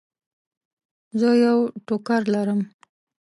[1.19, 2.59] زه یو ټوکر لرم.